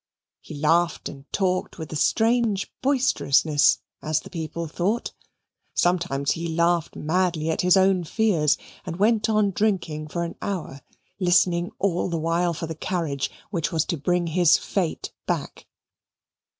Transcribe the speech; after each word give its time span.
He 0.39 0.55
laughed 0.55 1.09
and 1.09 1.31
talked 1.31 1.77
with 1.77 1.93
a 1.93 1.95
strange 1.95 2.73
boisterousness, 2.81 3.81
as 4.01 4.21
the 4.21 4.31
people 4.31 4.65
thought. 4.65 5.11
Sometimes 5.75 6.31
he 6.31 6.47
laughed 6.47 6.95
madly 6.95 7.51
at 7.51 7.61
his 7.61 7.77
own 7.77 8.03
fears 8.05 8.57
and 8.83 8.95
went 8.95 9.29
on 9.29 9.51
drinking 9.51 10.07
for 10.07 10.23
an 10.23 10.37
hour, 10.41 10.81
listening 11.19 11.69
all 11.77 12.09
the 12.09 12.17
while 12.17 12.55
for 12.55 12.65
the 12.65 12.73
carriage 12.73 13.29
which 13.51 13.71
was 13.71 13.85
to 13.85 13.95
bring 13.95 14.25
his 14.25 14.57
fate 14.57 15.13
back. 15.27 15.67